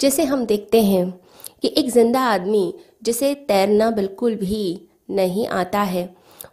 जैसे 0.00 0.24
हम 0.24 0.44
देखते 0.46 0.82
हैं 0.82 1.10
कि 1.62 1.68
एक 1.78 1.90
ज़िंदा 1.90 2.20
आदमी 2.22 2.72
जिसे 3.02 3.34
तैरना 3.48 3.90
बिल्कुल 3.90 4.34
भी 4.34 4.88
नहीं 5.10 5.46
आता 5.48 5.82
है, 5.82 6.04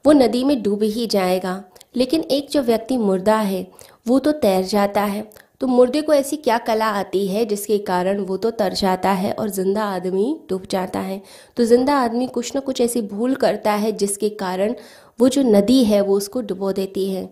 वो 0.06 0.12
नदी 0.12 0.44
में 0.44 0.62
डूब 0.64 0.84
ही 0.86 1.06
जाएगा। 1.08 1.64
लेकिन 1.98 2.22
एक 2.22 2.50
जो 2.50 2.62
व्यक्ति 2.62 2.98
मुर्दा 2.98 3.38
है, 3.38 3.66
वो 4.08 4.20
तो 4.20 4.32
तैर 4.34 4.64
जाता 4.66 5.04
है। 5.04 5.30
तो 5.62 5.68
मुर्दे 5.68 6.02
को 6.02 6.14
ऐसी 6.14 6.38
क्या 6.38 6.58
कला 6.58 6.88
आती 6.90 7.26
है 7.28 7.46
जिसके 7.46 7.78
कारण 7.80 8.20
वो 8.20 8.38
तो 8.38 8.52
तर 8.52 8.74
जाता 8.74 9.12
है 9.12 9.32
और 9.32 9.50
ज़िंदा 9.50 9.84
आदमी 9.86 10.36
डूब 10.50 10.68
जाता 10.72 11.00
है? 11.00 11.22
तो 11.58 11.66
ज़िंदा 11.66 11.96
आदमी 11.96 12.28
कुछ 12.28 12.54
ना 12.56 12.62
कुछ 12.62 12.82
ऐसी 12.82 13.02
भूल 13.04 13.36
करता 13.36 13.72
है 13.74 13.92
जिसके 13.94 14.30
कारण 14.30 14.76
वो 15.20 15.30
जो 15.30 15.42
नदी 15.44 15.84
है, 15.84 16.02
वो 16.02 16.18
उसको 16.18 16.42
डुबो 16.42 16.72
देती 16.72 17.10
है। 17.12 17.28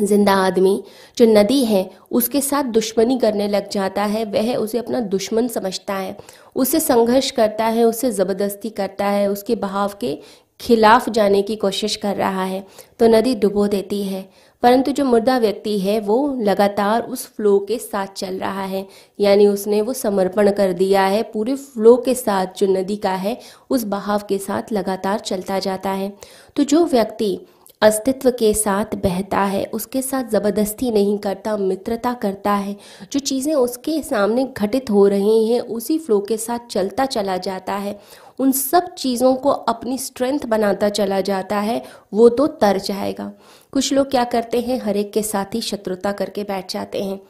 ज़िंदा 0.00 0.34
आदमी 0.36 0.82
जो 1.18 1.26
नदी 1.28 1.64
है, 1.64 1.88
उसके 2.10 2.40
साथ 2.40 2.64
दुश्मनी 2.72 3.18
करने 3.18 3.48
लग 3.48 3.68
जाता 3.70 4.04
है, 4.04 4.24
वह 4.24 4.54
उसे 4.54 4.78
अपना 4.78 5.00
दुश्मन 5.00 5.48
समझता 5.48 5.94
है। 5.94 6.16
उसे 6.56 6.80
संघर्ष 6.80 7.30
करता 7.30 7.64
है, 7.66 7.84
उसे 7.84 8.10
ज़बरदस्ती 8.10 8.70
करता 8.70 9.06
है, 9.06 9.28
उसके 9.30 9.54
बहाव 9.56 9.94
के 10.00 10.18
खिलाफ 10.60 11.08
जाने 11.08 11.42
की 11.42 11.54
कोशिश 11.56 11.94
कर 11.96 12.16
रहा 12.16 12.44
है 12.44 12.64
तो 13.00 13.06
नदी 13.08 13.34
डुबो 13.34 13.66
देती 13.66 14.02
है। 14.02 14.28
परंतु 14.62 14.92
जो 14.92 15.04
मुर्दा 15.04 15.36
व्यक्ति 15.38 15.78
है, 15.80 15.98
वो 16.00 16.36
लगातार 16.40 17.02
उस 17.02 17.26
फ्लो 17.26 17.58
के 17.58 17.78
साथ 17.78 18.06
चल 18.06 18.34
रहा 18.34 18.64
है, 18.64 18.86
यानी 19.20 19.46
उसने 19.46 19.80
वो 19.82 19.92
समर्पण 19.92 20.50
कर 20.50 20.72
दिया 20.72 21.04
है, 21.04 21.22
पूरे 21.22 21.54
फ्लो 21.54 21.96
के 21.96 22.14
साथ 22.14 22.58
जो 22.58 22.66
नदी 22.68 22.96
का 22.96 23.14
है, 23.14 23.38
उस 23.70 23.84
बहाव 23.84 24.22
के 24.28 24.38
साथ 24.38 24.72
लगातार 24.72 25.18
चलता 25.20 25.58
जाता 25.58 25.90
है। 25.90 26.12
तो 26.56 26.64
जो 26.64 26.84
व्यक्ति 26.84 27.38
अस्तित्व 27.82 28.30
के 28.30 28.52
साथ 28.54 28.94
बहता 28.94 29.38
है, 29.38 29.64
उसके 29.64 30.02
साथ 30.02 30.24
ज़बरदस्ती 30.24 30.90
नहीं 30.90 31.18
करता, 31.18 31.56
मित्रता 31.56 32.12
करता 32.14 32.52
है। 32.52 32.76
जो 33.12 33.20
चीज़ें 33.20 33.54
उसके 33.54 34.02
सामने 34.02 34.44
घटित 34.56 34.90
हो 34.90 35.06
रही 35.08 35.48
हैं, 35.48 35.60
उसी 35.60 35.98
फ्लो 35.98 36.20
के 36.20 36.36
साथ 36.36 36.58
चलता 36.70 37.06
चला 37.06 37.36
जाता 37.36 37.74
है। 37.74 37.98
उन 38.38 38.52
सब 38.52 38.94
चीज़ों 38.94 39.34
को 39.34 39.50
अपनी 39.50 39.98
स्ट्रेंथ 39.98 40.46
बनाता 40.46 40.88
चला 40.88 41.20
जाता 41.20 41.58
है, 41.58 41.82
वो 42.14 42.28
तो 42.28 42.46
तर 42.46 42.78
जाएगा। 42.78 43.32
कुछ 43.72 43.92
लोग 43.92 44.10
क्या 44.10 44.24
करते 44.24 44.60
हैं, 44.60 44.80
हर 44.80 44.96
एक 44.96 45.12
के 45.12 45.22
साथ 45.22 45.54
ही 45.54 45.60
शत्रुता 45.60 46.12
करके 46.12 46.44
बैठ 46.44 46.72
जाते 46.72 47.02
हैं। 47.02 47.20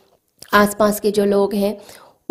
आसपास 0.55 1.01
के 1.01 1.11
जो 1.11 1.25
लोग 1.25 1.55
हैं 1.55 1.77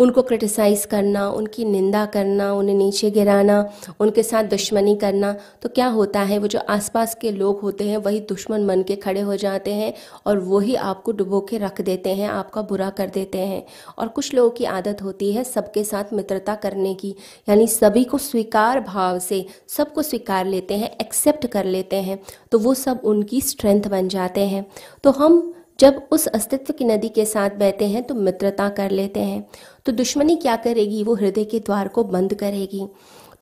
उनको 0.02 0.22
क्रिटिसाइज़ 0.22 0.86
करना, 0.86 1.28
उनकी 1.30 1.64
निंदा 1.64 2.04
करना, 2.06 2.52
उन्हें 2.52 2.76
नीचे 2.76 3.10
गिराना, 3.10 3.58
उनके 4.00 4.22
साथ 4.22 4.44
दुश्मनी 4.46 4.94
करना 4.96 5.34
तो 5.62 5.68
क्या 5.68 5.86
होता 5.88 6.20
है? 6.22 6.38
वो 6.38 6.46
जो 6.46 6.58
आसपास 6.68 7.14
के 7.14 7.30
लोग 7.32 7.60
होते 7.60 7.88
हैं, 7.88 7.96
वही 7.98 8.20
दुश्मन 8.28 8.66
बन 8.66 8.82
के 8.82 8.96
खड़े 8.96 9.20
हो 9.20 9.36
जाते 9.36 9.74
हैं 9.74 9.92
और 10.26 10.38
वही 10.40 10.74
आपको 10.84 11.12
डुबो 11.12 11.40
के 11.40 11.58
रख 11.58 11.80
देते 11.80 12.14
हैं, 12.14 12.28
आपका 12.28 12.62
बुरा 12.62 12.90
कर 12.90 13.10
देते 13.10 13.38
हैं। 13.40 13.62
और 13.98 14.08
कुछ 14.08 14.32
लोगों 14.34 14.50
की 14.50 14.64
आदत 14.66 15.02
होती 15.02 15.32
है 15.32 15.44
सबके 15.44 15.84
साथ 15.84 16.12
मित्रता 16.12 16.54
करने 16.56 16.94
की, 16.94 17.14
यानी 17.48 17.66
सभी 17.68 18.04
को 18.04 18.18
स्वीकार 18.20 18.80
भाव 18.82 19.18
से, 19.20 19.44
सबको 19.68 20.02
स्वीकार 20.02 20.46
लेते 20.46 20.74
हैं 20.74 20.90
एक्सेप्ट 21.00 21.46
कर 21.46 21.64
लेते 21.66 21.96
हैं 21.98 22.18
तो 22.52 22.58
वो 22.58 22.74
सब 22.74 23.00
उनकी 23.04 23.40
स्ट्रेंथ 23.42 23.88
बन 23.88 24.08
जाते 24.08 24.40
हैं। 24.42 24.66
तो 25.04 25.10
हम 25.12 25.52
जब 25.80 26.08
उस 26.10 26.26
अस्तित्व 26.26 26.72
की 26.72 26.84
नदी 26.84 27.08
के 27.08 27.24
साथ 27.24 27.50
बहते 27.50 27.88
हैं 27.88 28.02
तो 28.02 28.14
मित्रता 28.14 28.68
कर 28.68 28.90
लेते 28.90 29.20
हैं। 29.20 29.46
तो 29.86 29.92
दुश्मनी 29.92 30.36
क्या 30.36 30.56
करेगी? 30.56 31.02
वो 31.02 31.14
हृदय 31.14 31.44
के 31.44 31.58
द्वार 31.58 31.88
को 31.88 32.04
बंद 32.04 32.34
करेगी। 32.34 32.88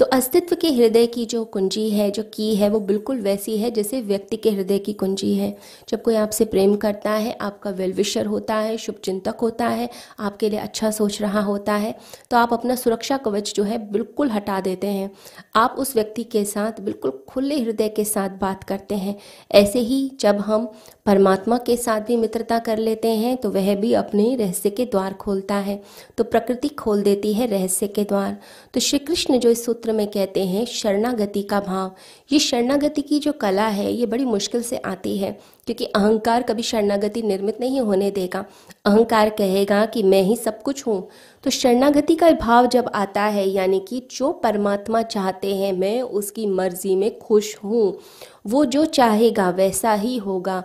तो 0.00 0.06
अस्तित्व 0.06 0.56
के 0.56 0.68
हृदय 0.68 1.06
की 1.06 1.24
जो 1.26 1.44
कुंजी 1.44 1.88
है, 1.90 2.10
जो 2.10 2.22
की 2.34 2.54
है, 2.56 2.68
वो 2.68 2.78
बिल्कुल 2.80 3.18
वैसी 3.20 3.56
है 3.56 3.70
जैसे 3.70 4.00
व्यक्ति 4.00 4.36
के 4.36 4.50
हृदय 4.50 4.78
की 4.78 4.92
कुंजी 4.92 5.32
है। 5.34 5.56
जब 5.88 6.02
कोई 6.02 6.14
आपसे 6.14 6.44
प्रेम 6.44 6.76
करता 6.76 7.10
है, 7.10 7.36
आपका 7.40 7.70
वेलविशर 7.70 8.26
होता 8.26 8.54
है, 8.54 8.76
शुभ 8.76 9.00
चिंतक 9.04 9.36
होता 9.42 9.66
है, 9.68 9.88
आपके 10.20 10.48
लिए 10.50 10.58
अच्छा 10.58 10.90
सोच 10.90 11.20
रहा 11.22 11.40
होता 11.40 11.74
है 11.74 11.94
तो 12.30 12.36
आप 12.36 12.52
अपना 12.52 12.74
सुरक्षा 12.74 13.16
कवच 13.16 13.52
जो 13.54 13.62
है 13.62 13.78
बिल्कुल 13.92 14.30
हटा 14.30 14.60
देते 14.60 14.86
हैं। 14.86 15.10
आप 15.56 15.74
उस 15.78 15.94
व्यक्ति 15.96 16.24
के 16.24 16.44
साथ 16.44 16.80
बिल्कुल 16.80 17.12
खुले 17.28 17.58
हृदय 17.58 17.88
के 17.88 18.04
साथ 18.04 18.38
बात 18.40 18.64
करते 18.64 18.94
हैं। 18.94 19.16
ऐसे 19.52 19.78
ही 19.80 20.10
जब 20.20 20.40
हम 20.40 20.66
परमात्मा 21.06 21.58
के 21.58 21.76
साथ 21.76 22.00
भी 22.00 22.16
मित्रता 22.16 22.58
कर 22.60 22.78
लेते 22.78 23.08
हैं 23.10 23.36
तो 23.36 23.50
वह 23.50 23.74
भी 23.74 23.92
अपने 23.94 24.34
रहस्य 24.36 24.70
के 24.70 24.84
द्वार 24.86 25.14
खोलता 25.14 25.54
है। 25.58 25.80
तो 26.18 26.24
प्रकृति 26.24 26.68
खोल 26.68 27.02
देती 27.02 27.32
है 27.34 27.46
रहस्य 27.46 27.88
के 27.88 28.04
द्वार। 28.04 28.36
तो 28.74 28.80
श्री 28.80 28.98
कृष्ण 29.00 29.38
जो 29.38 29.50
इस 29.50 29.64
सूत्र 29.64 29.89
में 29.92 30.06
कहते 30.06 30.44
हैं, 30.44 30.64
शरणागति 30.66 31.42
का 31.42 31.60
भाव। 31.60 31.94
ये 32.32 32.38
शरणागति 32.38 33.02
की 33.02 33.18
जो 33.18 33.32
कला 33.32 33.66
है, 33.66 33.92
ये 33.92 34.06
बड़ी 34.06 34.24
मुश्किल 34.24 34.62
से 34.62 34.76
आती 34.76 35.18
है, 35.18 35.32
क्योंकि 35.66 35.84
अहंकार 35.84 36.42
कभी 36.42 36.62
शरणागति 36.62 37.22
निर्मित 37.22 37.60
नहीं 37.60 37.80
होने 37.80 38.10
देगा। 38.10 38.44
अहंकार 38.84 39.30
कहेगा 39.30 39.84
कि 39.86 40.02
मैं 40.02 40.22
ही 40.22 40.36
सब 40.36 40.62
कुछ 40.62 40.86
हूँ। 40.86 41.08
तो 41.44 41.50
शरणागति 41.50 42.14
का 42.14 42.30
भाव 42.30 42.66
जब 42.66 42.90
आता 42.94 43.22
है, 43.22 43.46
यानी 43.48 43.80
कि 43.88 44.08
जो 44.10 44.32
परमात्मा 44.32 45.02
चाहते 45.02 45.54
हैं, 45.56 45.72
मैं 45.72 46.00
उसकी 46.02 46.46
मर्ज़ी 46.46 46.96
में 46.96 47.18
खुश 47.18 47.56
हूँ। 47.64 47.98
वो 48.46 48.64
जो 48.64 48.84
चाहेगा, 48.84 49.50
वैसा 49.50 49.92
ही 49.94 50.16
होगा। 50.18 50.62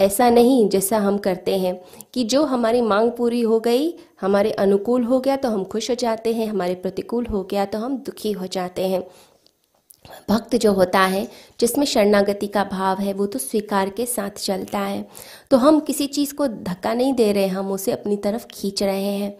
ऐसा 0.00 0.30
नहीं 0.30 0.68
जैसा 0.68 0.98
हम 0.98 1.18
करते 1.18 1.58
हैं 1.58 1.80
कि 2.14 2.24
जो 2.24 2.44
हमारी 2.44 2.80
मांग 2.80 3.10
पूरी 3.12 3.40
हो 3.40 3.60
गई, 3.60 3.94
हमारे 4.20 4.50
अनुकूल 4.50 5.04
हो 5.04 5.20
गया 5.20 5.36
तो 5.36 5.48
हम 5.48 5.64
खुश 5.64 5.90
हो 5.90 5.94
जाते 5.94 6.32
हैं, 6.34 6.46
हमारे 6.46 6.74
प्रतिकूल 6.74 7.26
हो 7.26 7.42
गया 7.42 7.64
तो 7.64 7.78
हम 7.78 7.96
दुखी 7.96 8.32
हो 8.32 8.46
जाते 8.46 8.86
हैं। 8.88 9.06
भक्त 10.30 10.56
जो 10.56 10.72
होता 10.72 11.00
है, 11.00 11.28
जिसमें 11.60 11.86
शरणागति 11.86 12.46
का 12.46 12.64
भाव 12.64 12.98
है, 12.98 13.12
वो 13.12 13.26
तो 13.26 13.38
स्वीकार 13.38 13.90
के 13.90 14.06
साथ 14.06 14.30
चलता 14.30 14.78
है। 14.78 15.08
तो 15.50 15.56
हम 15.56 15.80
किसी 15.80 16.06
चीज़ 16.06 16.34
को 16.34 16.46
धक्का 16.46 16.94
नहीं 16.94 17.14
दे 17.14 17.32
रहे, 17.32 17.46
हम 17.46 17.72
उसे 17.72 17.92
अपनी 17.92 18.16
तरफ़ 18.16 18.46
खींच 18.46 18.82
रहे 18.82 19.02
हैं। 19.02 19.36